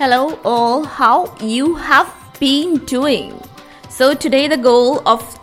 Hello 0.00 0.38
all, 0.44 0.84
how 0.84 1.34
you 1.40 1.74
have 1.74 2.14
been 2.38 2.76
doing? 2.84 3.36
So 3.88 4.14
today 4.14 4.46
the 4.46 4.56
goal 4.56 5.02
of 5.08 5.36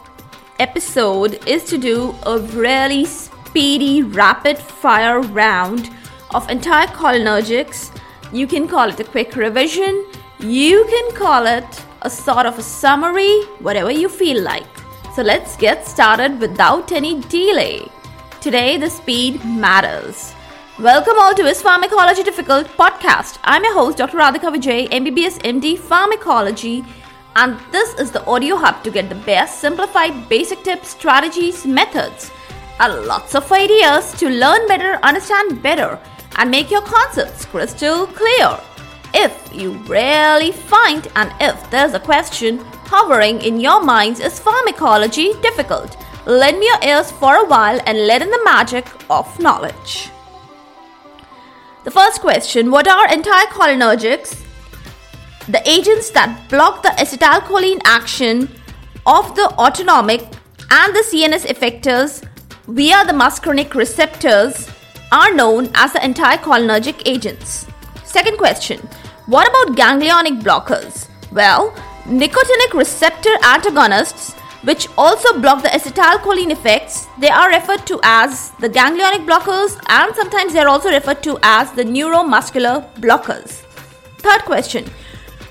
episode 0.60 1.46
is 1.46 1.66
to 1.66 1.78
do 1.78 2.16
a 2.26 2.40
really 2.40 3.04
speedy 3.04 4.02
rapid 4.02 4.58
fire 4.58 5.20
round 5.20 5.90
of 6.34 6.48
anticholinergics. 6.48 8.00
You 8.32 8.48
can 8.48 8.66
call 8.70 8.88
it 8.88 9.00
a 9.02 9.04
quick 9.04 9.36
revision, 9.36 10.06
you 10.40 10.86
can 10.86 11.16
call 11.18 11.48
it 11.48 11.84
a 12.04 12.10
sort 12.10 12.46
of 12.46 12.58
a 12.58 12.64
summary, 12.64 13.42
whatever 13.60 13.92
you 13.92 14.08
feel 14.08 14.42
like. 14.42 14.74
So 15.18 15.22
let's 15.22 15.58
get 15.58 15.86
started 15.86 16.40
without 16.40 16.94
any 16.94 17.20
delay. 17.24 17.92
Today 18.40 18.78
the 18.78 18.90
speed 18.90 19.44
matters. 19.44 20.34
Welcome 20.80 21.14
all 21.18 21.34
to 21.36 21.44
Is 21.44 21.62
Pharmacology 21.62 22.22
Difficult 22.22 22.68
podcast. 22.68 23.40
I'm 23.46 23.64
your 23.64 23.74
host, 23.74 23.98
Dr. 23.98 24.18
Radhika 24.18 24.54
Vijay, 24.54 24.90
MBBS 24.90 25.40
MD 25.40 25.80
Pharmacology, 25.80 26.84
and 27.38 27.58
this 27.72 27.94
is 27.94 28.12
the 28.12 28.26
audio 28.26 28.58
hub 28.58 28.84
to 28.84 28.92
get 28.92 29.08
the 29.08 29.16
best 29.16 29.62
simplified 29.62 30.28
basic 30.28 30.64
tips, 30.64 30.90
strategies, 30.90 31.66
methods, 31.66 32.30
and 32.82 33.06
lots 33.06 33.36
of 33.36 33.50
ideas 33.54 34.12
to 34.20 34.30
learn 34.30 34.68
better, 34.68 35.00
understand 35.02 35.64
better, 35.64 35.98
and 36.36 36.52
make 36.52 36.70
your 36.70 36.82
concepts 36.82 37.46
crystal 37.46 38.06
clear. 38.08 38.60
If 39.14 39.56
you 39.56 39.76
really 39.88 40.52
find 40.52 41.08
and 41.16 41.32
if 41.40 41.72
there's 41.72 41.94
a 41.94 42.02
question 42.02 42.60
hovering 42.84 43.42
in 43.44 43.62
your 43.62 43.82
minds, 43.82 44.20
is 44.20 44.40
pharmacology 44.42 45.32
difficult? 45.42 45.96
Lend 46.26 46.60
me 46.60 46.66
your 46.66 46.84
ears 46.84 47.12
for 47.12 47.38
a 47.38 47.46
while 47.46 47.80
and 47.86 48.08
let 48.08 48.22
in 48.22 48.30
the 48.30 48.44
magic 48.44 48.92
of 49.10 49.40
knowledge. 49.40 50.12
The 51.86 51.92
first 51.92 52.20
question 52.20 52.72
What 52.72 52.88
are 52.88 53.08
anticholinergics? 53.08 54.44
The 55.48 55.62
agents 55.70 56.10
that 56.10 56.50
block 56.50 56.82
the 56.82 56.90
acetylcholine 56.90 57.80
action 57.86 58.50
of 59.06 59.36
the 59.36 59.54
autonomic 59.60 60.22
and 60.72 60.96
the 60.96 61.06
CNS 61.10 61.46
effectors 61.46 62.28
via 62.68 63.06
the 63.06 63.14
muscarinic 63.14 63.76
receptors 63.76 64.68
are 65.12 65.32
known 65.36 65.70
as 65.76 65.94
the 65.94 66.00
anticholinergic 66.00 67.04
agents. 67.06 67.68
Second 68.04 68.40
question 68.40 68.80
What 69.28 69.48
about 69.48 69.78
ganglionic 69.78 70.42
blockers? 70.42 71.08
Well, 71.32 71.70
nicotinic 72.06 72.74
receptor 72.74 73.36
antagonists 73.44 74.34
which 74.66 74.88
also 74.98 75.40
block 75.40 75.62
the 75.62 75.70
acetylcholine 75.70 76.52
effects. 76.52 77.08
They 77.20 77.30
are 77.30 77.50
referred 77.50 77.86
to 77.88 78.00
as 78.04 78.50
the 78.60 78.70
ganglionic 78.70 79.26
blockers 79.26 79.80
and 79.88 80.16
sometimes 80.16 80.54
they 80.54 80.60
are 80.60 80.68
also 80.68 80.90
referred 80.90 81.24
to 81.24 81.38
as 81.44 81.72
the 81.72 81.84
neuromuscular 81.84 82.94
blockers. 82.96 83.62
Third 84.18 84.42
question 84.42 84.86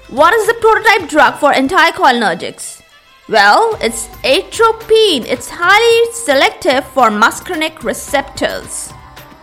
What 0.09 0.35
is 0.35 0.47
the 0.47 0.55
prototype 0.55 1.09
drug 1.09 1.37
for 1.37 1.53
anticholinergics? 1.53 2.83
Well, 3.29 3.79
it's 3.81 4.09
atropine. 4.23 5.25
It's 5.27 5.49
highly 5.49 6.13
selective 6.13 6.85
for 6.89 7.09
muscarinic 7.09 7.83
receptors. 7.83 8.93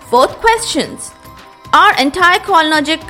Fourth 0.09 0.35
questions 0.37 1.11
Are 1.73 1.93
anticholinergic 1.93 3.01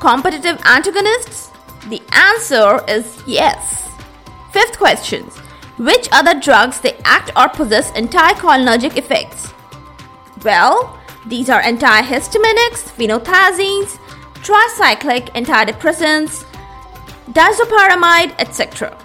competitive 0.00 0.60
antagonists? 0.64 1.50
The 1.88 2.02
answer 2.12 2.84
is 2.88 3.22
yes. 3.26 3.88
Fifth 4.52 4.76
questions 4.76 5.38
which 5.78 6.08
other 6.12 6.38
drugs 6.38 6.80
they 6.80 6.96
act 7.04 7.30
or 7.36 7.48
possess 7.48 7.90
anticholinergic 7.92 8.96
effects? 8.96 9.52
Well, 10.44 10.98
these 11.26 11.48
are 11.50 11.62
antihistaminics, 11.62 12.90
phenothiazines, 12.96 13.98
tricyclic 14.42 15.30
antidepressants, 15.34 16.44
disopyramide, 17.32 18.34
etc. 18.38 18.96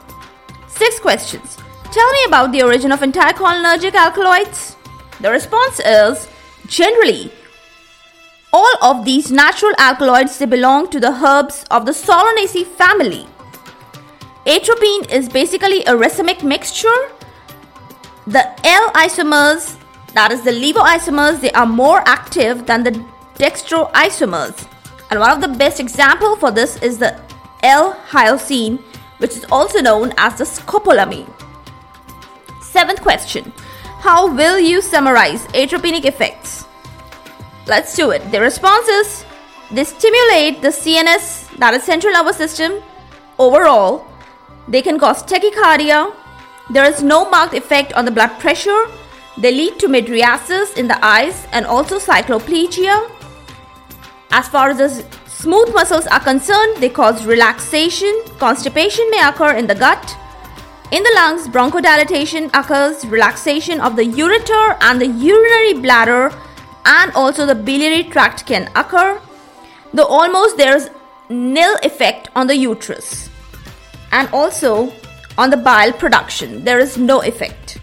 Six 0.67 0.99
questions. 0.99 1.57
Tell 1.91 2.11
me 2.11 2.19
about 2.27 2.51
the 2.51 2.63
origin 2.63 2.91
of 2.91 3.01
anticholinergic 3.01 3.93
alkaloids. 3.93 4.75
The 5.21 5.31
response 5.31 5.79
is 5.79 6.27
generally 6.67 7.31
all 8.51 8.73
of 8.81 9.03
these 9.05 9.31
natural 9.31 9.73
alkaloids 9.77 10.37
they 10.37 10.45
belong 10.45 10.89
to 10.91 10.99
the 10.99 11.11
herbs 11.11 11.65
of 11.71 11.85
the 11.85 11.91
Solanaceae 11.91 12.65
family. 12.65 13.27
Atropine 14.45 15.05
is 15.09 15.29
basically 15.29 15.85
a 15.85 15.93
racemic 15.93 16.43
mixture. 16.43 17.09
The 18.27 18.43
L 18.65 18.91
isomers, 18.91 19.77
that 20.13 20.31
is 20.31 20.41
the 20.43 20.51
levoisomers, 20.51 21.39
they 21.39 21.51
are 21.51 21.65
more 21.65 22.01
active 22.05 22.65
than 22.65 22.83
the 22.83 22.91
dextroisomers. 23.35 24.67
And 25.09 25.19
one 25.19 25.31
of 25.31 25.41
the 25.41 25.57
best 25.57 25.79
example 25.79 26.35
for 26.35 26.51
this 26.51 26.81
is 26.81 26.97
the 26.97 27.19
L-hyoscine, 27.63 28.79
which 29.19 29.31
is 29.31 29.45
also 29.49 29.79
known 29.79 30.13
as 30.17 30.37
the 30.37 30.43
scopolamine. 30.43 31.31
Seventh 32.61 33.01
question. 33.01 33.53
How 33.99 34.33
will 34.33 34.59
you 34.59 34.81
summarize 34.81 35.43
atropinic 35.47 36.03
effects? 36.03 36.65
Let's 37.67 37.95
do 37.95 38.11
it. 38.11 38.29
The 38.31 38.41
response 38.41 38.87
is 38.89 39.25
they 39.71 39.85
stimulate 39.85 40.61
the 40.61 40.67
CNS, 40.67 41.57
that 41.59 41.73
is 41.73 41.83
central 41.83 42.11
nervous 42.11 42.35
system, 42.35 42.83
overall 43.39 44.05
they 44.67 44.81
can 44.81 44.99
cause 44.99 45.23
tachycardia. 45.23 46.13
There 46.69 46.85
is 46.85 47.03
no 47.03 47.29
marked 47.29 47.53
effect 47.53 47.93
on 47.93 48.05
the 48.05 48.11
blood 48.11 48.39
pressure. 48.39 48.85
They 49.37 49.51
lead 49.51 49.79
to 49.79 49.87
mydriasis 49.87 50.77
in 50.77 50.87
the 50.87 51.03
eyes 51.05 51.45
and 51.51 51.65
also 51.65 51.99
cycloplegia. 51.99 53.09
As 54.31 54.47
far 54.47 54.69
as 54.69 54.77
the 54.77 55.05
smooth 55.27 55.73
muscles 55.73 56.07
are 56.07 56.19
concerned, 56.19 56.77
they 56.77 56.89
cause 56.89 57.25
relaxation. 57.25 58.13
Constipation 58.39 59.09
may 59.11 59.27
occur 59.27 59.53
in 59.53 59.67
the 59.67 59.75
gut. 59.75 60.17
In 60.91 61.03
the 61.03 61.11
lungs, 61.15 61.47
bronchodilation 61.47 62.49
occurs, 62.53 63.03
relaxation 63.05 63.81
of 63.81 63.95
the 63.95 64.03
ureter 64.03 64.77
and 64.81 65.01
the 65.01 65.07
urinary 65.07 65.73
bladder, 65.73 66.31
and 66.85 67.11
also 67.13 67.45
the 67.45 67.55
biliary 67.55 68.03
tract 68.03 68.45
can 68.45 68.69
occur. 68.75 69.19
Though 69.93 70.05
almost 70.05 70.57
there 70.57 70.75
is 70.75 70.89
nil 71.29 71.75
effect 71.83 72.29
on 72.35 72.47
the 72.47 72.55
uterus 72.55 73.29
and 74.13 74.29
also 74.29 74.93
on 75.37 75.49
the 75.49 75.57
bile 75.57 75.91
production. 75.91 76.63
There 76.63 76.79
is 76.79 76.97
no 76.97 77.21
effect. 77.23 77.79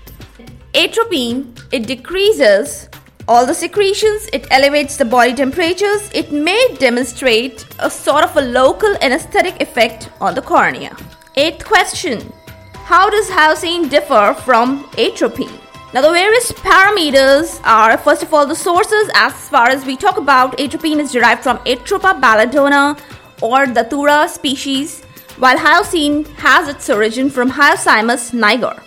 Atropine, 0.75 1.53
it 1.73 1.87
decreases 1.87 2.89
all 3.29 3.45
the 3.45 3.55
secretions, 3.55 4.29
it 4.33 4.47
elevates 4.51 4.97
the 4.97 5.05
body 5.05 5.35
temperatures, 5.35 6.09
it 6.15 6.33
may 6.33 6.63
demonstrate 6.79 7.67
a 7.81 7.91
sort 7.91 8.25
of 8.25 8.37
a 8.37 8.43
local 8.43 8.97
anesthetic 9.03 9.61
effect 9.61 10.11
on 10.21 10.35
the 10.35 10.43
cornea. 10.43 10.97
Eighth 11.37 11.65
question 11.65 12.33
How 12.75 13.11
does 13.11 13.29
hyoscine 13.29 13.91
differ 13.91 14.35
from 14.45 14.89
atropine? 14.99 15.59
Now, 15.93 16.03
the 16.03 16.13
various 16.13 16.53
parameters 16.53 17.61
are 17.65 17.99
first 17.99 18.23
of 18.23 18.33
all 18.33 18.47
the 18.47 18.55
sources, 18.55 19.11
as 19.15 19.33
far 19.49 19.69
as 19.69 19.85
we 19.85 19.97
talk 19.97 20.17
about, 20.17 20.57
atropine 20.59 21.01
is 21.01 21.11
derived 21.11 21.43
from 21.43 21.59
Atropa 21.59 22.21
belladonna 22.21 22.97
or 23.43 23.67
Datura 23.67 24.29
species 24.29 25.05
while 25.41 25.57
hyoscine 25.57 26.27
has 26.37 26.69
its 26.69 26.91
origin 26.91 27.31
from 27.31 27.51
Hyoscyamus 27.51 28.35
niger. 28.35 28.83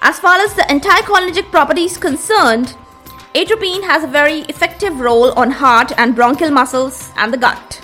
As 0.00 0.20
far 0.20 0.38
as 0.38 0.54
the 0.54 0.62
anticholinergic 0.62 1.50
property 1.50 1.84
is 1.84 1.98
concerned, 1.98 2.76
atropine 3.34 3.82
has 3.82 4.04
a 4.04 4.06
very 4.18 4.42
effective 4.42 5.00
role 5.00 5.32
on 5.32 5.50
heart 5.50 5.90
and 5.98 6.14
bronchial 6.14 6.52
muscles 6.52 7.10
and 7.16 7.32
the 7.32 7.36
gut. 7.36 7.80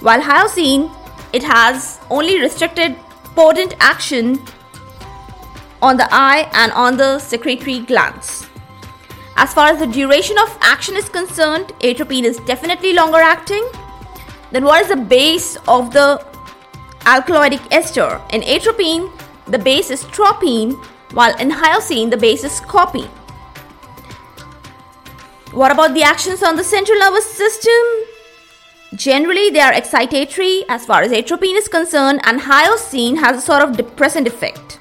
While 0.00 0.22
hyoscine, 0.22 0.90
it 1.34 1.42
has 1.42 2.00
only 2.08 2.40
restricted 2.40 2.96
potent 3.34 3.74
action 3.78 4.42
on 5.82 5.98
the 5.98 6.08
eye 6.10 6.48
and 6.54 6.72
on 6.72 6.96
the 6.96 7.18
secretory 7.18 7.80
glands. 7.80 8.46
As 9.36 9.52
far 9.52 9.68
as 9.68 9.78
the 9.78 9.86
duration 9.86 10.38
of 10.38 10.58
action 10.62 10.96
is 10.96 11.10
concerned, 11.10 11.72
atropine 11.82 12.24
is 12.24 12.38
definitely 12.46 12.94
longer 12.94 13.18
acting. 13.18 13.66
Then, 14.50 14.64
what 14.64 14.80
is 14.82 14.88
the 14.88 14.96
base 14.96 15.56
of 15.68 15.92
the 15.92 16.31
alkaloidic 17.04 17.66
ester. 17.70 18.20
In 18.30 18.42
atropine, 18.42 19.10
the 19.46 19.58
base 19.58 19.90
is 19.90 20.04
tropine, 20.04 20.72
while 21.12 21.36
in 21.38 21.50
hyoscine, 21.50 22.10
the 22.10 22.16
base 22.16 22.44
is 22.44 22.60
scopine. 22.60 23.08
What 25.52 25.70
about 25.70 25.94
the 25.94 26.02
actions 26.02 26.42
on 26.42 26.56
the 26.56 26.64
central 26.64 26.98
nervous 26.98 27.30
system? 27.30 27.72
Generally, 28.94 29.50
they 29.50 29.60
are 29.60 29.72
excitatory 29.72 30.62
as 30.68 30.86
far 30.86 31.02
as 31.02 31.12
atropine 31.12 31.56
is 31.56 31.68
concerned, 31.68 32.20
and 32.24 32.40
hyoscine 32.40 33.18
has 33.18 33.36
a 33.36 33.40
sort 33.40 33.62
of 33.62 33.76
depressant 33.76 34.26
effect. 34.26 34.78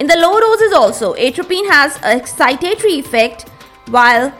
In 0.00 0.06
the 0.06 0.16
low 0.16 0.40
doses, 0.40 0.72
also, 0.72 1.14
atropine 1.14 1.68
has 1.68 1.96
an 2.02 2.18
excitatory 2.20 2.98
effect, 2.98 3.48
while 3.88 4.32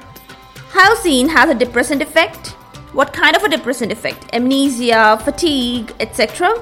hyoscine 0.71 1.29
has 1.29 1.51
a 1.51 1.55
depressant 1.55 2.03
effect 2.03 2.55
what 2.93 3.13
kind 3.13 3.37
of 3.37 3.43
a 3.43 3.49
depressant 3.49 3.93
effect? 3.93 4.27
Amnesia, 4.33 5.21
fatigue, 5.25 5.93
etc. 6.01 6.55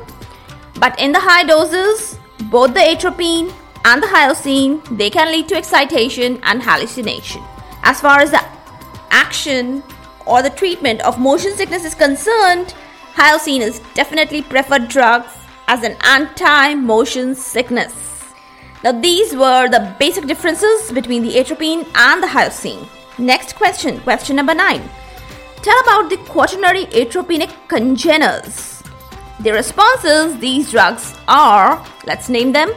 But 0.78 0.98
in 0.98 1.12
the 1.12 1.20
high 1.20 1.44
doses, 1.44 2.18
both 2.50 2.74
the 2.74 2.80
atropine 2.80 3.52
and 3.84 4.02
the 4.02 4.06
hyoscine, 4.06 4.82
they 4.96 5.10
can 5.10 5.30
lead 5.30 5.48
to 5.48 5.56
excitation 5.56 6.40
and 6.42 6.62
hallucination. 6.62 7.42
As 7.82 8.00
far 8.00 8.20
as 8.20 8.30
the 8.30 8.44
action 9.10 9.82
or 10.26 10.42
the 10.42 10.50
treatment 10.50 11.00
of 11.02 11.18
motion 11.18 11.54
sickness 11.54 11.84
is 11.84 11.94
concerned, 11.94 12.74
Hyoscine 13.16 13.62
is 13.62 13.80
definitely 13.94 14.42
preferred 14.42 14.88
drug 14.88 15.24
as 15.68 15.82
an 15.82 15.96
anti-motion 16.02 17.34
sickness. 17.34 17.94
Now 18.84 18.92
these 18.92 19.34
were 19.34 19.70
the 19.70 19.96
basic 19.98 20.26
differences 20.26 20.92
between 20.92 21.22
the 21.22 21.38
atropine 21.38 21.86
and 21.94 22.22
the 22.22 22.26
hyoscine. 22.26 22.86
Next 23.16 23.56
question, 23.56 24.00
question 24.00 24.36
number 24.36 24.54
9. 24.54 24.82
Tell 25.66 25.80
about 25.80 26.10
the 26.10 26.16
quaternary 26.18 26.84
atropinic 26.92 27.50
congeners. 27.66 28.84
The 29.40 29.52
responses 29.52 30.38
these 30.38 30.70
drugs 30.70 31.12
are, 31.26 31.84
let's 32.06 32.28
name 32.28 32.52
them, 32.52 32.68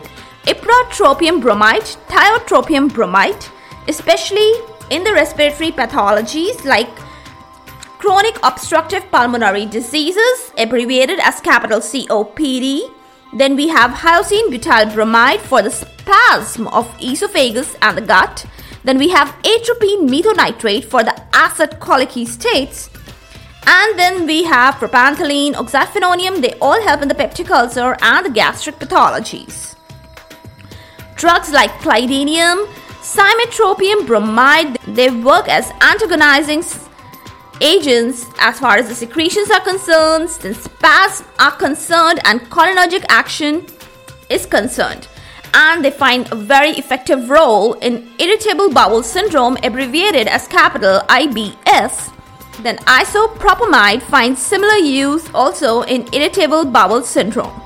ipratropium 0.48 1.40
bromide, 1.40 1.84
tiotropium 2.08 2.92
bromide, 2.92 3.46
especially 3.88 4.54
in 4.90 5.04
the 5.04 5.14
respiratory 5.14 5.70
pathologies 5.70 6.66
like 6.66 6.90
chronic 8.00 8.40
obstructive 8.42 9.04
pulmonary 9.12 9.68
diseases, 9.68 10.52
abbreviated 10.58 11.20
as 11.20 11.40
capital 11.42 11.82
COPD. 11.82 12.92
Then 13.38 13.56
we 13.56 13.68
have 13.68 13.92
hyoscine 13.92 14.50
butyl 14.50 14.92
bromide 14.92 15.42
for 15.42 15.62
the 15.62 15.70
spasm 15.70 16.68
of 16.70 16.92
esophagus 17.00 17.76
and 17.84 18.00
the 18.00 18.02
gut. 18.02 18.48
Then 18.84 18.98
we 18.98 19.10
have 19.10 19.36
atropine 19.44 20.08
methonitrate 20.08 20.86
for 20.86 21.04
the 21.04 21.22
acid 21.34 21.80
colicky 21.80 22.26
states. 22.26 22.90
And 23.68 24.00
then 24.00 24.26
we 24.26 24.44
have 24.46 24.76
propantheline, 24.76 25.54
oxyphenonium, 25.54 26.42
they 26.42 26.54
all 26.60 26.82
help 26.82 27.02
in 27.02 27.08
the 27.08 27.14
peptic 27.14 27.52
ulcer 27.52 27.98
and 28.02 28.26
the 28.26 28.30
gastric 28.30 28.80
pathologies. 28.80 29.76
Drugs 31.18 31.52
like 31.52 31.72
clidinium, 31.82 32.66
cimetropium 33.02 34.08
bromide, 34.08 34.78
they 34.88 35.10
work 35.10 35.50
as 35.50 35.70
antagonizing 35.82 36.64
agents 37.62 38.26
as 38.40 38.58
far 38.58 38.78
as 38.78 38.88
the 38.88 38.96
secretions 38.96 39.52
are 39.52 39.60
concerned, 39.60 40.30
since 40.30 40.60
spasms 40.60 41.28
are 41.38 41.52
concerned 41.52 42.22
and 42.24 42.40
cholinergic 42.50 43.04
action 43.10 43.66
is 44.30 44.46
concerned. 44.46 45.09
And 45.54 45.84
they 45.84 45.92
find 45.92 46.32
a 46.32 46.36
very 46.36 46.72
effective 46.72 47.30
role 47.30 47.74
in 47.74 48.10
irritable 48.20 48.72
bowel 48.72 49.04
syndrome, 49.04 49.58
abbreviated 49.64 50.28
as 50.28 50.48
capital 50.48 51.02
IBS. 51.10 52.14
Then 52.62 52.78
isopropamide 52.80 54.02
finds 54.02 54.42
similar 54.42 54.76
use 54.76 55.30
also 55.34 55.84
in 55.84 56.08
irritable 56.14 56.66
bowel 56.66 57.02
syndrome, 57.02 57.62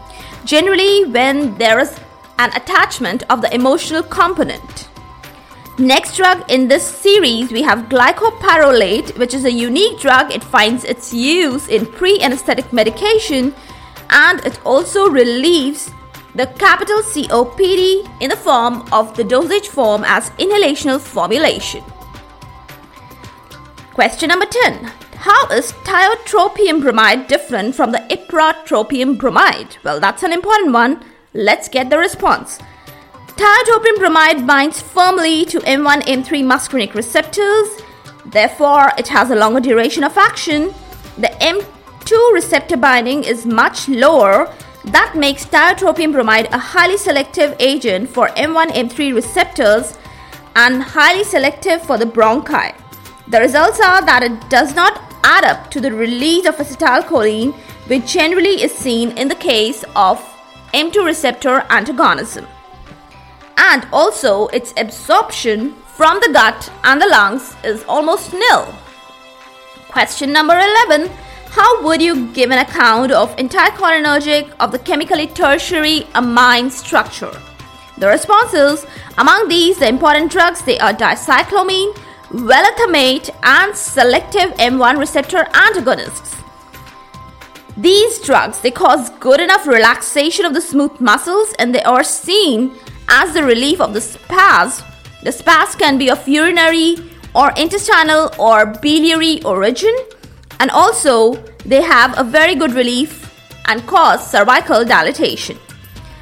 generally 0.45 1.05
when 1.05 1.57
there 1.57 1.79
is 1.79 1.99
an 2.39 2.51
attachment 2.55 3.23
of 3.29 3.41
the 3.41 3.53
emotional 3.53 4.03
component. 4.03 4.89
Next 5.79 6.15
drug 6.15 6.49
in 6.51 6.67
this 6.67 6.85
series, 6.85 7.51
we 7.51 7.63
have 7.63 7.89
glycopyrrolate, 7.89 9.17
which 9.17 9.33
is 9.33 9.45
a 9.45 9.51
unique 9.51 9.99
drug. 9.99 10.31
It 10.31 10.43
finds 10.43 10.83
its 10.83 11.11
use 11.11 11.67
in 11.67 11.87
pre 11.87 12.21
anesthetic 12.21 12.71
medication 12.71 13.55
and 14.11 14.45
it 14.45 14.63
also 14.63 15.09
relieves 15.09 15.89
the 16.35 16.47
capital 16.57 16.99
COPD 17.01 18.09
in 18.21 18.29
the 18.29 18.35
form 18.35 18.87
of 18.91 19.15
the 19.15 19.23
dosage 19.23 19.67
form 19.67 20.03
as 20.05 20.29
inhalational 20.31 20.99
formulation. 20.99 21.83
Question 23.93 24.29
number 24.29 24.47
10. 24.47 24.91
How 25.17 25.47
is 25.49 25.71
tiotropium 25.85 26.81
bromide 26.81 27.27
different 27.27 27.75
from 27.75 27.91
the 27.91 27.99
ipratropium 28.09 29.17
bromide? 29.17 29.77
Well, 29.83 29.99
that's 29.99 30.23
an 30.23 30.33
important 30.33 30.73
one. 30.73 31.05
Let's 31.33 31.69
get 31.69 31.89
the 31.89 31.97
response. 31.97 32.59
Tiotropium 33.27 33.97
bromide 33.99 34.45
binds 34.45 34.81
firmly 34.81 35.45
to 35.45 35.59
M1 35.59 36.01
M3 36.01 36.43
muscarinic 36.43 36.93
receptors, 36.93 37.67
therefore, 38.25 38.91
it 38.97 39.07
has 39.07 39.31
a 39.31 39.35
longer 39.35 39.59
duration 39.59 40.03
of 40.03 40.17
action. 40.17 40.73
The 41.17 41.29
M2 41.39 42.33
receptor 42.33 42.77
binding 42.77 43.23
is 43.23 43.45
much 43.45 43.87
lower, 43.87 44.53
that 44.85 45.15
makes 45.15 45.45
tiotropium 45.45 46.11
bromide 46.11 46.47
a 46.51 46.57
highly 46.57 46.97
selective 46.97 47.55
agent 47.59 48.09
for 48.09 48.27
M1 48.29 48.67
M3 48.67 49.15
receptors 49.15 49.97
and 50.55 50.83
highly 50.83 51.23
selective 51.23 51.81
for 51.81 51.97
the 51.97 52.05
bronchi. 52.05 52.75
The 53.27 53.39
results 53.39 53.79
are 53.79 54.05
that 54.05 54.23
it 54.23 54.49
does 54.49 54.75
not 54.75 55.01
add 55.23 55.45
up 55.45 55.71
to 55.71 55.79
the 55.79 55.91
release 55.91 56.45
of 56.45 56.55
acetylcholine, 56.57 57.53
which 57.87 58.11
generally 58.11 58.61
is 58.61 58.73
seen 58.73 59.17
in 59.17 59.29
the 59.29 59.35
case 59.35 59.85
of 59.95 60.19
M2 60.73 61.05
receptor 61.05 61.63
antagonism 61.69 62.45
and 63.57 63.87
also 63.93 64.47
its 64.47 64.73
absorption 64.77 65.73
from 65.85 66.19
the 66.19 66.31
gut 66.33 66.71
and 66.83 67.01
the 67.01 67.07
lungs 67.07 67.55
is 67.63 67.83
almost 67.83 68.33
nil. 68.33 68.67
Question 69.89 70.33
number 70.33 70.57
11 70.87 71.09
How 71.53 71.83
would 71.83 72.01
you 72.01 72.29
give 72.33 72.49
an 72.49 72.57
account 72.57 73.11
of 73.11 73.35
anticholinergic 73.35 74.51
of 74.59 74.71
the 74.71 74.79
chemically 74.79 75.27
tertiary 75.27 76.07
amine 76.15 76.71
structure? 76.71 77.31
The 77.99 78.07
responses 78.07 78.87
among 79.19 79.49
these 79.49 79.77
the 79.77 79.87
important 79.87 80.31
drugs 80.31 80.63
they 80.63 80.79
are 80.79 80.93
dicyclomine, 80.93 81.93
valethamate 82.31 83.29
and 83.43 83.75
selective 83.75 84.49
M1 84.55 84.97
receptor 84.97 85.47
antagonists. 85.53 86.35
These 87.77 88.17
drugs 88.21 88.59
they 88.61 88.71
cause 88.71 89.11
good 89.19 89.39
enough 89.39 89.67
relaxation 89.67 90.45
of 90.45 90.55
the 90.55 90.61
smooth 90.61 90.99
muscles 90.99 91.53
and 91.59 91.75
they 91.75 91.83
are 91.83 92.03
seen 92.03 92.75
as 93.09 93.35
the 93.35 93.43
relief 93.43 93.79
of 93.79 93.93
the 93.93 94.01
spasm. 94.01 94.87
The 95.21 95.31
spasm 95.31 95.79
can 95.79 95.97
be 95.99 96.09
of 96.09 96.27
urinary 96.27 96.95
or 97.35 97.51
intestinal 97.55 98.31
or 98.39 98.65
biliary 98.65 99.43
origin, 99.43 99.95
and 100.59 100.71
also 100.71 101.33
they 101.65 101.81
have 101.81 102.17
a 102.17 102.23
very 102.23 102.55
good 102.55 102.73
relief 102.73 103.31
and 103.65 103.85
cause 103.87 104.29
cervical 104.29 104.83
dilatation. 104.85 105.57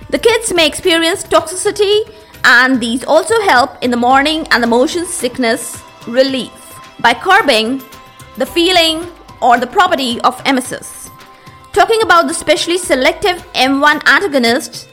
The 0.10 0.20
kids 0.20 0.54
may 0.54 0.68
experience 0.68 1.24
toxicity, 1.24 2.04
and 2.44 2.80
these 2.82 3.04
also 3.04 3.40
help 3.42 3.82
in 3.82 3.92
the 3.92 3.98
morning 3.98 4.48
and 4.52 4.62
the 4.62 4.68
motion 4.68 5.06
sickness 5.06 5.82
relief 6.08 6.52
by 7.00 7.14
curbing 7.14 7.82
the 8.38 8.46
feeling 8.46 9.08
or 9.42 9.58
the 9.58 9.68
property 9.68 10.20
of 10.22 10.38
emesis. 10.44 11.10
Talking 11.74 12.02
about 12.02 12.28
the 12.28 12.34
specially 12.34 12.78
selective 12.78 13.38
M1 13.54 14.06
antagonists, 14.08 14.88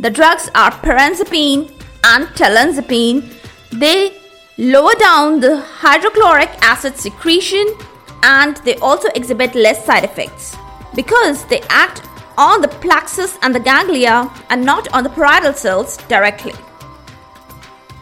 the 0.00 0.10
drugs 0.10 0.50
are 0.54 0.70
pirenzepine 0.70 1.70
and 2.04 2.26
telenzepine. 2.28 3.32
They 3.70 4.14
lower 4.58 4.94
down 4.98 5.40
the 5.40 5.60
hydrochloric 5.60 6.50
acid 6.62 6.96
secretion 6.96 7.66
and 8.22 8.56
they 8.58 8.76
also 8.76 9.08
exhibit 9.14 9.54
less 9.54 9.84
side 9.84 10.04
effects 10.04 10.56
because 10.94 11.44
they 11.46 11.60
act 11.68 12.02
on 12.38 12.60
the 12.60 12.68
plexus 12.68 13.38
and 13.42 13.54
the 13.54 13.60
ganglia 13.60 14.30
and 14.50 14.64
not 14.64 14.92
on 14.92 15.04
the 15.04 15.10
parietal 15.10 15.52
cells 15.52 15.96
directly. 16.08 16.54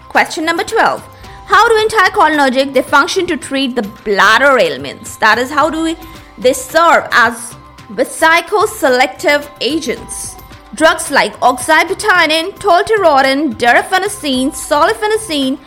Question 0.08 0.44
number 0.44 0.64
12. 0.64 1.06
How 1.46 1.68
do 1.68 1.88
anticholinergic 1.88 2.72
they 2.74 2.82
function 2.82 3.26
to 3.26 3.36
treat 3.36 3.74
the 3.74 3.82
bladder 4.04 4.58
ailments? 4.58 5.16
That 5.16 5.38
is, 5.38 5.50
how 5.50 5.68
do 5.68 5.82
we, 5.82 5.96
they 6.38 6.52
serve 6.52 7.08
as 7.10 7.56
vesicoselective 7.88 9.50
agents? 9.60 10.36
Drugs 10.74 11.10
like 11.10 11.34
oxybutynin, 11.40 12.52
tolterodine, 12.60 13.54
darifenacin, 13.54 14.52
solifenacin, 14.52 15.58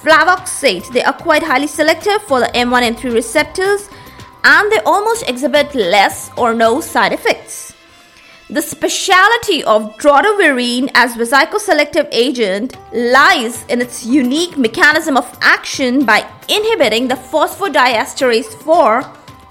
flavoxate, 0.00 0.90
they 0.92 1.02
are 1.02 1.12
quite 1.12 1.42
highly 1.42 1.66
selective 1.66 2.22
for 2.22 2.40
the 2.40 2.46
M1 2.54 2.94
M3 2.94 3.12
receptors 3.12 3.90
and 4.46 4.70
they 4.70 4.78
almost 4.86 5.28
exhibit 5.28 5.74
less 5.74 6.30
or 6.36 6.54
no 6.54 6.80
side 6.80 7.12
effects. 7.12 7.74
The 8.48 8.62
speciality 8.62 9.64
of 9.64 9.96
drotaverine 9.98 10.88
as 10.94 11.16
a 11.16 11.18
vesicoselective 11.18 12.06
agent 12.12 12.76
lies 12.92 13.64
in 13.64 13.80
its 13.80 14.06
unique 14.06 14.56
mechanism 14.56 15.16
of 15.16 15.36
action 15.42 16.04
by 16.06 16.24
inhibiting 16.48 17.08
the 17.08 17.16
phosphodiesterase 17.16 18.54
4, 18.62 19.02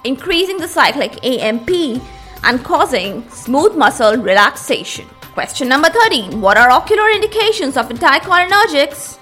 increasing 0.05 0.57
the 0.57 0.67
cyclic 0.69 1.21
AMP 1.25 1.69
and 2.45 2.63
causing 2.63 3.29
smooth 3.29 3.75
muscle 3.75 4.15
relaxation. 4.15 5.05
Question 5.33 5.67
number 5.67 5.89
13 5.89 6.39
What 6.39 6.57
are 6.57 6.71
ocular 6.71 7.09
indications 7.09 7.75
of 7.75 7.89
anticholinergics? 7.89 9.19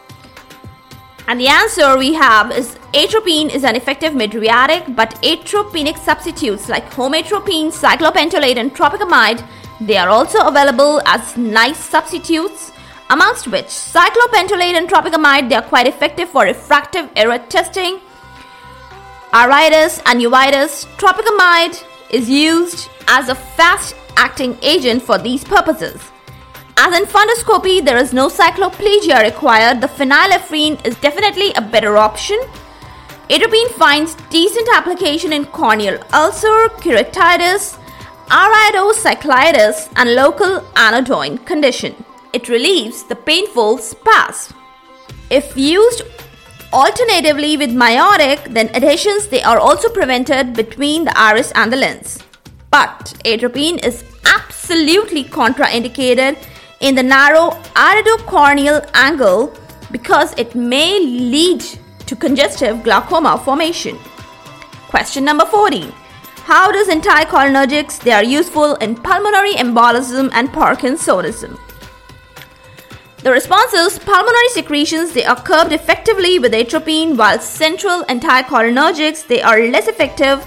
And 1.27 1.39
the 1.39 1.47
answer 1.47 1.97
we 1.97 2.13
have 2.13 2.51
is 2.51 2.77
atropine 2.93 3.49
is 3.49 3.63
an 3.63 3.75
effective 3.75 4.13
mydriatic, 4.13 4.95
but 4.95 5.15
atropinic 5.23 5.97
substitutes 5.97 6.69
like 6.69 6.89
homatropine, 6.91 7.71
cyclopentolate, 7.71 8.57
and 8.57 8.73
tropicamide 8.73 9.43
they 9.81 9.97
are 9.97 10.09
also 10.09 10.47
available 10.47 11.01
as 11.05 11.35
nice 11.35 11.77
substitutes. 11.77 12.71
Amongst 13.09 13.47
which 13.47 13.65
cyclopentolate 13.65 14.75
and 14.75 14.87
tropicamide 14.87 15.49
they 15.49 15.55
are 15.55 15.61
quite 15.61 15.87
effective 15.87 16.29
for 16.29 16.43
refractive 16.43 17.09
error 17.15 17.39
testing, 17.49 17.99
iritis 19.33 20.01
and 20.05 20.21
uveitis. 20.21 20.85
Tropicamide 20.97 21.83
is 22.11 22.29
used 22.29 22.89
as 23.07 23.29
a 23.29 23.35
fast 23.35 23.95
acting 24.15 24.57
agent 24.61 25.01
for 25.01 25.17
these 25.17 25.43
purposes. 25.43 26.01
As 26.77 26.95
in 26.97 27.05
fundoscopy, 27.05 27.83
there 27.83 27.97
is 27.97 28.13
no 28.13 28.29
cycloplegia 28.29 29.21
required. 29.21 29.81
The 29.81 29.87
phenylephrine 29.87 30.83
is 30.85 30.95
definitely 30.97 31.53
a 31.53 31.61
better 31.61 31.97
option. 31.97 32.39
Atropine 33.33 33.69
finds 33.69 34.13
decent 34.29 34.69
application 34.75 35.33
in 35.33 35.45
corneal 35.45 35.97
ulcer, 36.13 36.69
keratitis, 36.83 37.79
iridocyclitis 38.27 39.91
and 39.95 40.13
local 40.13 40.63
anodyne 40.75 41.39
condition. 41.39 41.95
It 42.31 42.47
relieves 42.47 43.01
the 43.01 43.15
painful 43.15 43.79
spasm. 43.79 44.55
If 45.31 45.57
used 45.57 46.03
alternatively 46.71 47.57
with 47.57 47.71
miotic, 47.71 48.53
then 48.53 48.69
adhesions 48.75 49.25
they 49.25 49.41
are 49.41 49.57
also 49.57 49.89
prevented 49.89 50.53
between 50.53 51.05
the 51.05 51.17
iris 51.17 51.51
and 51.55 51.73
the 51.73 51.77
lens. 51.77 52.19
But 52.69 53.15
atropine 53.25 53.79
is 53.83 54.03
absolutely 54.25 55.23
contraindicated 55.23 56.37
in 56.81 56.93
the 56.93 57.01
narrow 57.01 57.49
iridocorneal 57.73 58.87
angle 58.93 59.57
because 59.91 60.35
it 60.37 60.53
may 60.53 60.99
lead 60.99 61.63
to 62.13 62.19
congestive 62.19 62.83
glaucoma 62.83 63.41
formation. 63.43 63.97
Question 64.89 65.25
number 65.25 65.45
40. 65.45 65.91
How 66.45 66.71
does 66.71 66.87
anticholinergics 66.87 67.99
they 67.99 68.11
are 68.11 68.23
useful 68.23 68.75
in 68.75 68.95
pulmonary 68.95 69.53
embolism 69.53 70.29
and 70.33 70.49
Parkinsonism? 70.49 71.57
The 73.23 73.31
response 73.31 73.73
is 73.73 73.97
pulmonary 73.97 74.49
secretions 74.49 75.13
they 75.13 75.25
are 75.25 75.41
curbed 75.41 75.71
effectively 75.71 76.37
with 76.37 76.53
atropine 76.53 77.15
while 77.17 77.39
central 77.39 78.03
anticholinergics 78.03 79.25
they 79.27 79.41
are 79.41 79.59
less 79.61 79.87
effective 79.87 80.45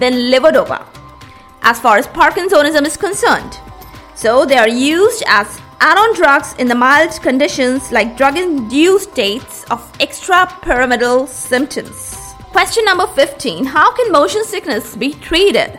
than 0.00 0.14
levodopa 0.32 0.84
as 1.62 1.80
far 1.80 1.96
as 1.96 2.06
Parkinsonism 2.08 2.84
is 2.84 2.96
concerned. 2.96 3.58
So 4.14 4.44
they 4.44 4.58
are 4.58 4.68
used 4.68 5.22
as 5.26 5.60
add-on 5.80 6.14
drugs 6.14 6.54
in 6.58 6.68
the 6.68 6.74
mild 6.74 7.20
conditions 7.22 7.92
like 7.92 8.16
drug-induced 8.16 9.10
states 9.10 9.64
of 9.70 9.80
extrapyramidal 9.98 11.28
symptoms. 11.28 12.34
Question 12.50 12.84
number 12.84 13.06
15. 13.06 13.66
How 13.66 13.94
can 13.94 14.10
motion 14.10 14.44
sickness 14.44 14.96
be 14.96 15.12
treated? 15.12 15.78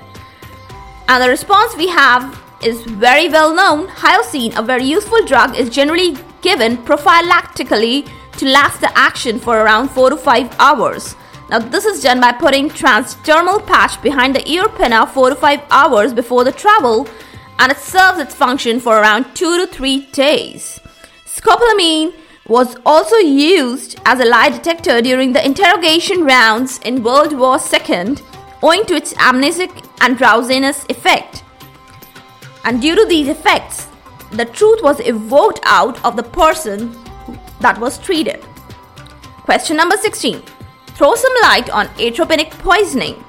And 1.08 1.24
the 1.24 1.30
response 1.30 1.76
we 1.76 1.88
have 1.88 2.40
is 2.62 2.82
very 2.84 3.30
well 3.30 3.54
known. 3.54 3.88
Hyoscine, 3.88 4.58
a 4.58 4.62
very 4.62 4.84
useful 4.84 5.26
drug, 5.26 5.56
is 5.56 5.70
generally 5.70 6.18
given 6.42 6.78
prophylactically 6.78 8.08
to 8.34 8.46
last 8.46 8.82
the 8.82 8.96
action 8.98 9.40
for 9.40 9.58
around 9.58 9.90
4 9.90 10.12
to 10.12 10.18
5 10.18 10.56
hours. 10.60 11.16
Now, 11.50 11.60
this 11.60 11.86
is 11.86 12.04
done 12.04 12.20
by 12.20 12.34
putting 12.34 12.70
transdermal 12.70 13.66
patch 13.66 14.02
behind 14.02 14.36
the 14.36 14.48
ear 14.48 14.68
pinna 14.68 15.08
4 15.08 15.30
to 15.30 15.36
5 15.36 15.62
hours 15.72 16.14
before 16.14 16.44
the 16.44 16.52
travel 16.52 17.08
and 17.60 17.72
it 17.72 17.78
serves 17.78 18.20
its 18.20 18.36
function 18.36 18.80
for 18.80 18.98
around 18.98 19.36
2 19.36 19.66
to 19.66 19.68
3 19.68 20.08
days. 20.12 20.80
Scopolamine 21.26 22.14
was 22.48 22.78
also 22.86 23.18
used 23.18 24.00
as 24.06 24.20
a 24.20 24.26
lie 24.26 24.50
detector 24.50 25.02
during 25.02 25.34
the 25.34 25.46
interrogation 25.46 26.24
rounds 26.24 26.80
in 26.80 27.04
World 27.04 27.38
War 27.38 27.60
II 27.60 28.16
owing 28.64 28.86
to 28.86 28.96
its 28.96 29.14
amnesic 29.14 29.86
and 30.02 30.18
drowsiness 30.18 30.86
effect. 30.90 31.44
And 32.64 32.82
due 32.82 32.96
to 32.96 33.06
these 33.06 33.28
effects, 33.28 33.88
the 34.32 34.46
truth 34.46 34.82
was 34.82 35.00
evoked 35.02 35.60
out 35.64 36.04
of 36.04 36.16
the 36.16 36.24
person 36.24 36.98
that 37.62 37.80
was 37.80 37.98
treated. 37.98 38.44
Question 39.44 39.78
number 39.78 39.98
16. 39.98 40.42
Throw 40.88 41.16
some 41.16 41.34
light 41.44 41.70
on 41.70 41.88
atropinic 41.96 42.50
poisoning. 42.52 43.24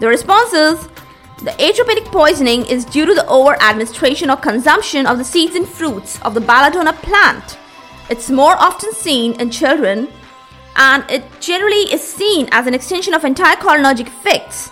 The 0.00 0.08
response 0.08 0.52
is 0.52 0.88
the 1.38 1.50
atropinic 1.52 2.06
poisoning 2.06 2.64
is 2.66 2.84
due 2.84 3.06
to 3.06 3.14
the 3.14 3.26
over 3.26 3.60
administration 3.60 4.30
or 4.30 4.36
consumption 4.36 5.06
of 5.06 5.18
the 5.18 5.24
seeds 5.24 5.56
and 5.56 5.68
fruits 5.68 6.20
of 6.22 6.34
the 6.34 6.40
belladonna 6.40 6.92
plant. 6.92 7.58
It's 8.08 8.30
more 8.30 8.54
often 8.56 8.92
seen 8.92 9.40
in 9.40 9.50
children 9.50 10.08
and 10.76 11.04
it 11.10 11.24
generally 11.40 11.92
is 11.92 12.02
seen 12.02 12.48
as 12.52 12.66
an 12.66 12.74
extension 12.74 13.14
of 13.14 13.22
anticholinergic 13.22 14.06
effects. 14.06 14.70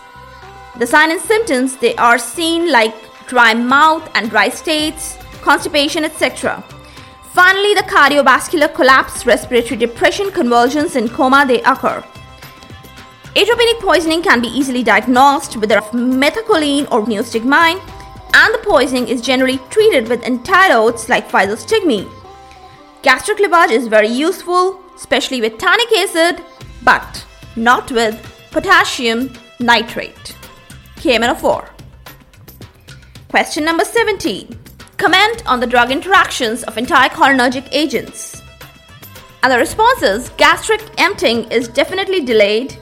The 0.78 0.87
signs 0.87 1.12
and 1.12 1.21
symptoms 1.21 1.76
they 1.76 1.95
are 1.97 2.19
seen 2.19 2.71
like 2.71 2.95
dry 3.26 3.54
mouth 3.54 4.09
and 4.14 4.31
dry 4.31 4.49
states, 4.49 5.19
constipation, 5.42 6.04
etc. 6.04 6.62
Finally, 7.33 7.75
the 7.75 7.83
cardiovascular 7.83 8.73
collapse, 8.73 9.26
respiratory 9.26 9.76
depression, 9.76 10.31
convulsions, 10.31 10.97
and 10.97 11.11
coma 11.11 11.45
they 11.47 11.62
occur. 11.62 12.04
Atropinic 13.35 13.81
poisoning 13.81 14.23
can 14.23 14.43
be 14.43 14.49
easily 14.49 14.83
diagnosed 14.83 15.57
with 15.57 15.71
methacholine 15.71 16.87
or 16.91 17.03
neostigmine, 17.07 17.81
and 18.35 18.55
the 18.55 18.61
poisoning 18.62 19.09
is 19.09 19.23
generally 19.23 19.59
treated 19.71 20.07
with 20.07 20.23
antidotes 20.23 21.09
like 21.09 21.31
physostigmine. 21.31 22.11
Gastric 23.01 23.39
lavage 23.39 23.71
is 23.71 23.89
very 23.89 24.09
useful, 24.09 24.79
especially 24.95 25.41
with 25.41 25.57
tannic 25.57 25.91
acid, 25.93 26.45
but 26.85 27.25
not 27.57 27.91
with 27.91 28.15
potassium 28.51 29.33
nitrate. 29.59 30.37
KMNO4. 30.97 31.71
Question 33.31 33.65
number 33.65 33.85
17. 33.85 34.59
Comment 34.99 35.43
on 35.47 35.59
the 35.59 35.67
drug 35.67 35.91
interactions 35.91 36.65
of 36.65 36.75
anticholinergic 36.75 37.67
agents. 37.73 38.43
And 39.43 39.51
the 39.51 39.59
response 39.59 40.03
is 40.03 40.29
gastric 40.37 40.83
emptying 40.99 41.51
is 41.51 41.67
definitely 41.67 42.21
delayed 42.21 42.77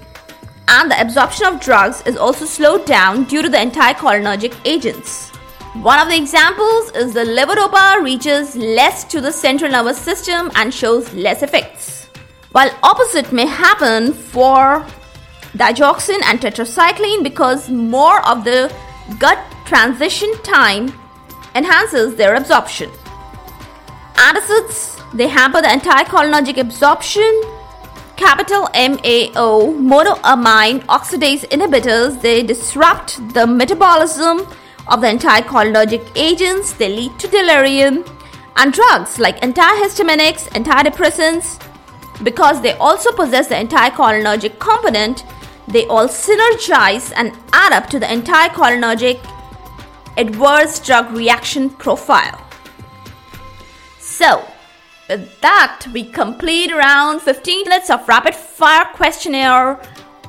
and 0.71 0.89
the 0.89 1.01
absorption 1.01 1.47
of 1.47 1.61
drugs 1.61 2.01
is 2.07 2.17
also 2.17 2.45
slowed 2.45 2.87
down 2.87 3.25
due 3.25 3.43
to 3.43 3.49
the 3.49 3.57
anticholinergic 3.57 4.55
agents. 4.65 5.31
One 5.83 5.99
of 5.99 6.09
the 6.09 6.17
examples 6.17 6.93
is 6.93 7.13
the 7.13 7.25
levodopa 7.25 8.03
reaches 8.03 8.55
less 8.55 9.03
to 9.05 9.21
the 9.21 9.33
central 9.33 9.73
nervous 9.73 9.99
system 9.99 10.51
and 10.55 10.73
shows 10.73 11.13
less 11.13 11.43
effects. 11.43 12.09
While 12.53 12.71
opposite 12.85 13.33
may 13.33 13.47
happen 13.47 14.13
for 14.13 14.87
digoxin 15.57 16.21
and 16.25 16.41
tetracycline 16.41 17.25
because 17.25 17.69
more 17.69 18.25
of 18.29 18.45
the 18.45 18.73
gut 19.19 19.39
transition 19.67 20.33
time 20.45 20.93
enhances 21.57 22.15
their 22.15 22.35
absorption. 22.37 22.91
Antacids 24.15 24.97
they 25.15 25.27
hamper 25.27 25.61
the 25.61 25.69
anticholinergic 25.69 26.59
absorption 26.59 27.43
capital 28.21 28.69
MAO 28.75 29.73
monoamine 29.91 30.81
oxidase 30.97 31.45
inhibitors, 31.49 32.21
they 32.21 32.43
disrupt 32.43 33.17
the 33.33 33.47
metabolism 33.47 34.41
of 34.89 35.01
the 35.01 35.07
anticholinergic 35.07 36.05
agents, 36.15 36.75
they 36.75 36.91
lead 36.95 37.19
to 37.19 37.29
delirium, 37.29 38.05
and 38.57 38.75
drugs 38.75 39.19
like 39.19 39.41
antihistaminics, 39.41 40.49
antidepressants, 40.59 41.59
because 42.23 42.61
they 42.61 42.75
also 42.75 43.11
possess 43.13 43.49
the 43.49 43.55
anticholinergic 43.55 44.59
component, 44.59 45.25
they 45.67 45.87
all 45.87 46.07
synergize 46.07 47.13
and 47.17 47.33
add 47.55 47.73
up 47.73 47.89
to 47.89 47.99
the 47.99 48.05
anticholinergic 48.05 49.19
adverse 50.19 50.79
drug 50.81 51.11
reaction 51.13 51.71
profile. 51.71 52.39
So, 53.99 54.47
with 55.11 55.41
that, 55.41 55.87
we 55.93 56.05
complete 56.05 56.71
around 56.71 57.21
15 57.21 57.65
minutes 57.65 57.91
of 57.91 58.07
rapid 58.07 58.33
fire 58.33 58.85
questionnaire 58.95 59.81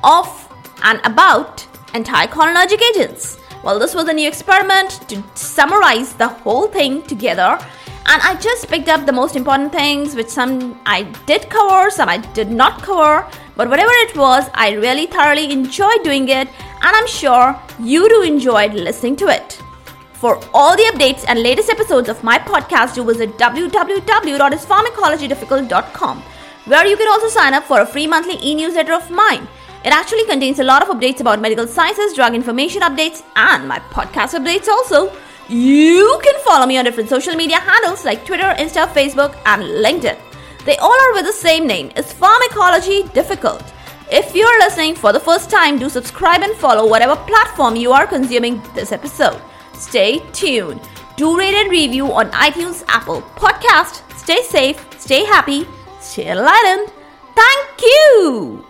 of 0.02 0.48
and 0.82 1.00
about 1.04 1.58
anticholinergic 1.94 2.82
agents. 2.90 3.38
Well, 3.62 3.78
this 3.78 3.94
was 3.94 4.08
a 4.08 4.12
new 4.12 4.26
experiment 4.26 5.08
to 5.08 5.22
summarize 5.34 6.14
the 6.14 6.26
whole 6.26 6.66
thing 6.66 7.02
together. 7.02 7.58
And 8.06 8.20
I 8.22 8.34
just 8.40 8.66
picked 8.66 8.88
up 8.88 9.06
the 9.06 9.12
most 9.12 9.36
important 9.36 9.70
things, 9.70 10.16
which 10.16 10.26
some 10.26 10.80
I 10.84 11.04
did 11.26 11.48
cover, 11.48 11.88
some 11.88 12.08
I 12.08 12.18
did 12.34 12.50
not 12.50 12.82
cover. 12.82 13.24
But 13.54 13.68
whatever 13.68 13.92
it 13.92 14.16
was, 14.16 14.50
I 14.52 14.72
really 14.72 15.06
thoroughly 15.06 15.52
enjoyed 15.52 16.02
doing 16.02 16.28
it, 16.28 16.48
and 16.48 16.96
I'm 16.96 17.06
sure 17.06 17.56
you 17.78 18.08
do 18.08 18.22
enjoyed 18.22 18.74
listening 18.74 19.14
to 19.16 19.28
it. 19.28 19.62
For 20.22 20.38
all 20.54 20.76
the 20.76 20.84
updates 20.84 21.24
and 21.26 21.42
latest 21.42 21.68
episodes 21.68 22.08
of 22.08 22.22
my 22.22 22.38
podcast, 22.38 22.94
do 22.94 23.02
visit 23.02 23.36
www.ispharmacologydifficult.com, 23.38 26.22
where 26.66 26.86
you 26.86 26.96
can 26.96 27.08
also 27.08 27.26
sign 27.26 27.54
up 27.54 27.64
for 27.64 27.80
a 27.80 27.86
free 27.86 28.06
monthly 28.06 28.38
e 28.40 28.54
newsletter 28.54 28.92
of 28.92 29.10
mine. 29.10 29.48
It 29.84 29.92
actually 29.92 30.24
contains 30.26 30.60
a 30.60 30.62
lot 30.62 30.80
of 30.80 30.90
updates 30.90 31.18
about 31.18 31.40
medical 31.40 31.66
sciences, 31.66 32.14
drug 32.14 32.36
information 32.36 32.82
updates, 32.82 33.24
and 33.34 33.66
my 33.66 33.80
podcast 33.96 34.38
updates 34.38 34.68
also. 34.68 35.10
You 35.48 36.20
can 36.22 36.38
follow 36.44 36.66
me 36.66 36.78
on 36.78 36.84
different 36.84 37.08
social 37.08 37.34
media 37.34 37.58
handles 37.58 38.04
like 38.04 38.24
Twitter, 38.24 38.54
Insta, 38.60 38.86
Facebook, 38.92 39.36
and 39.44 39.64
LinkedIn. 39.84 40.16
They 40.64 40.76
all 40.76 41.00
are 41.06 41.14
with 41.14 41.24
the 41.24 41.32
same 41.32 41.66
name. 41.66 41.90
Is 41.96 42.12
Pharmacology 42.12 43.02
Difficult? 43.12 43.64
If 44.08 44.36
you're 44.36 44.60
listening 44.60 44.94
for 44.94 45.12
the 45.12 45.18
first 45.18 45.50
time, 45.50 45.80
do 45.80 45.88
subscribe 45.88 46.42
and 46.42 46.54
follow 46.54 46.86
whatever 46.88 47.16
platform 47.16 47.74
you 47.74 47.90
are 47.90 48.06
consuming 48.06 48.62
this 48.76 48.92
episode. 48.92 49.42
Stay 49.82 50.20
tuned. 50.32 50.80
Do 51.16 51.36
rate 51.36 51.54
and 51.54 51.70
review 51.70 52.12
on 52.12 52.30
iTunes, 52.30 52.84
Apple 52.86 53.20
Podcast. 53.34 54.00
Stay 54.16 54.40
safe, 54.42 54.78
stay 54.98 55.24
happy, 55.24 55.66
stay 56.00 56.30
enlightened. 56.30 56.92
Thank 57.34 57.82
you. 57.82 58.64